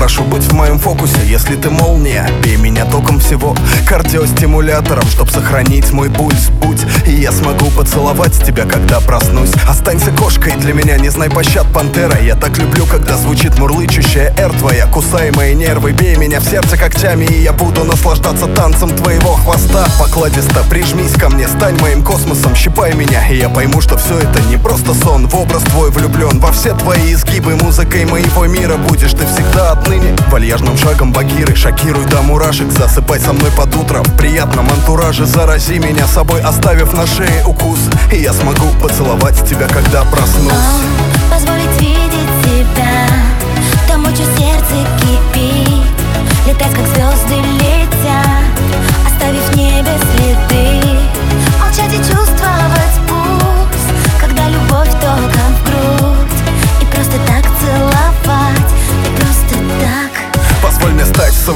прошу, 0.00 0.24
будь 0.24 0.42
в 0.42 0.52
моем 0.54 0.78
фокусе 0.78 1.18
Если 1.26 1.56
ты 1.56 1.68
молния, 1.68 2.26
бей 2.42 2.56
меня 2.56 2.84
током 2.84 3.20
всего 3.20 3.54
Кардиостимулятором, 3.86 5.06
чтоб 5.08 5.30
сохранить 5.30 5.92
мой 5.92 6.10
пульс. 6.10 6.48
Будь, 6.62 6.80
и 7.06 7.12
я 7.12 7.32
смогу 7.32 7.70
поцеловать 7.70 8.32
тебя, 8.44 8.64
когда 8.64 9.00
проснусь. 9.00 9.52
Останься 9.68 10.10
кошкой 10.12 10.54
для 10.56 10.72
меня, 10.72 10.96
не 10.96 11.10
знай 11.10 11.28
пощад, 11.28 11.66
пантера. 11.72 12.18
Я 12.22 12.34
так 12.34 12.56
люблю, 12.58 12.86
когда 12.86 13.16
звучит 13.16 13.58
мурлычущая 13.58 14.32
эр 14.36 14.52
твоя. 14.52 14.86
Кусай 14.86 15.30
мои 15.32 15.54
нервы, 15.54 15.92
бей 15.92 16.16
меня 16.16 16.40
в 16.40 16.44
сердце 16.44 16.76
когтями 16.76 17.24
И 17.24 17.42
я 17.42 17.52
буду 17.52 17.84
наслаждаться 17.84 18.46
танцем 18.46 18.90
твоего 18.90 19.34
хвоста. 19.34 19.86
Покладисто 19.98 20.62
прижмись 20.70 21.12
ко 21.12 21.28
мне, 21.28 21.46
стань 21.48 21.78
моим 21.80 22.02
космосом 22.02 22.54
Щипай 22.54 22.94
меня, 22.94 23.26
и 23.28 23.36
я 23.36 23.48
пойму, 23.48 23.80
что 23.80 23.98
все 23.98 24.18
это 24.18 24.40
не 24.48 24.56
просто 24.56 24.94
сон. 24.94 25.28
В 25.28 25.34
образ 25.36 25.62
твой 25.64 25.90
влюблен, 25.90 26.40
во 26.40 26.52
все 26.52 26.74
твои 26.74 27.12
изгибы 27.12 27.56
Музыкой 27.56 28.04
моего 28.06 28.46
мира 28.46 28.76
будешь 28.76 29.12
ты 29.12 29.26
всегда 29.30 29.72
отныне. 29.72 30.14
Вальяжным 30.28 30.76
шагом 30.76 31.12
багиры, 31.12 31.54
шокируй 31.54 32.04
до 32.06 32.22
мурашек. 32.22 32.70
Засыпай 32.70 33.20
со 33.20 33.32
мной 33.32 33.50
под 33.56 33.74
утро 33.76 34.02
в 34.02 34.16
приятном 34.16 34.68
антураже. 34.70 35.24
Зарази 35.26 35.78
меня 35.78 36.06
собой, 36.06 36.40
оставив 36.42 36.92
на 36.92 37.06
шее 37.06 37.44
укус. 37.46 37.78
И 38.12 38.16
я 38.16 38.32
смогу 38.32 38.66
поцеловать 38.82 39.48
тебя, 39.48 39.68
когда 39.68 40.04
проснусь. 40.04 40.52
О, 40.52 41.34
Позволить 41.34 41.80
видеть 41.80 42.44
тебя 42.44 43.29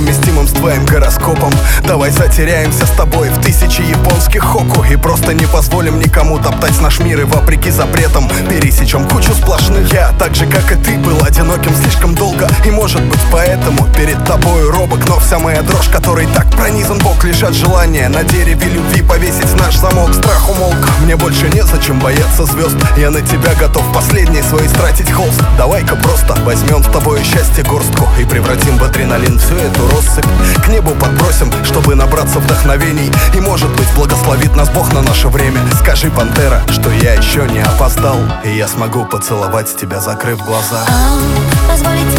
promised 0.05 0.22
to 0.24 0.33
с 0.46 0.52
твоим 0.52 0.84
гороскопом. 0.84 1.52
Давай 1.86 2.10
затеряемся 2.10 2.86
с 2.86 2.90
тобой 2.90 3.28
в 3.28 3.40
тысячи 3.40 3.80
японских 3.82 4.42
хоку. 4.42 4.84
И 4.84 4.96
просто 4.96 5.34
не 5.34 5.46
позволим 5.46 5.98
никому 5.98 6.38
топтать 6.38 6.80
наш 6.80 7.00
мир. 7.00 7.20
И 7.20 7.24
вопреки 7.24 7.70
запретам 7.70 8.28
пересечем 8.48 9.08
кучу 9.08 9.32
сплошных. 9.32 9.92
Я, 9.92 10.12
так 10.18 10.34
же 10.34 10.46
как 10.46 10.72
и 10.72 10.76
ты, 10.76 10.98
был 10.98 11.22
одиноким 11.24 11.74
слишком 11.74 12.14
долго. 12.14 12.48
И 12.64 12.70
может 12.70 13.02
быть 13.02 13.20
поэтому 13.32 13.86
перед 13.96 14.24
тобой 14.24 14.70
робок. 14.70 15.08
Но 15.08 15.18
вся 15.18 15.38
моя 15.38 15.62
дрожь, 15.62 15.88
которой 15.88 16.26
так 16.26 16.50
пронизан 16.50 16.98
бок 16.98 17.24
Лишь 17.24 17.42
от 17.42 17.54
желания 17.54 18.08
на 18.08 18.22
дереве 18.24 18.68
любви 18.68 19.02
повесить 19.02 19.54
наш 19.58 19.76
замок. 19.76 20.14
Страх 20.14 20.48
умолк, 20.50 20.88
мне 21.02 21.16
больше 21.16 21.48
незачем 21.48 21.98
бояться 22.00 22.44
звезд. 22.44 22.76
Я 22.96 23.10
на 23.10 23.20
тебя 23.20 23.54
готов 23.54 23.84
последний 23.92 24.42
свой 24.42 24.68
стратить 24.68 25.10
холст 25.10 25.42
Давай-ка 25.56 25.96
просто 25.96 26.34
возьмем 26.44 26.82
с 26.82 26.86
тобой 26.86 27.22
счастье 27.22 27.64
горстку 27.64 28.08
И 28.18 28.24
превратим 28.24 28.76
в 28.78 28.84
адреналин 28.84 29.38
всю 29.38 29.54
эту 29.56 29.88
россыпь 29.90 30.26
К 30.64 30.68
небу 30.68 30.90
подбросим, 30.92 31.52
чтобы 31.64 31.94
набраться 31.94 32.38
вдохновений. 32.38 33.10
И 33.34 33.40
может 33.40 33.70
быть 33.77 33.92
благословит 33.94 34.56
нас 34.56 34.68
Бог 34.70 34.92
на 34.92 35.02
наше 35.02 35.28
время. 35.28 35.60
Скажи, 35.78 36.10
пантера, 36.10 36.62
что 36.68 36.90
я 36.90 37.14
еще 37.14 37.46
не 37.48 37.60
опоздал 37.60 38.18
И 38.44 38.50
я 38.50 38.68
смогу 38.68 39.05
поцеловать 39.05 39.74
тебя, 39.77 40.00
закрыв 40.00 40.44
глаза. 40.44 40.84
О, 40.88 41.68
Позволить 41.68 42.18